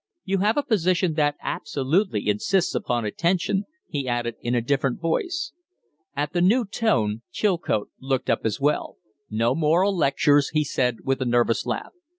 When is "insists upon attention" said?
2.27-3.65